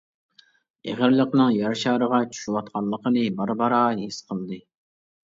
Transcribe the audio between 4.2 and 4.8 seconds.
قىلدى.